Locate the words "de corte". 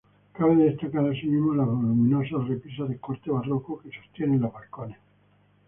2.89-3.29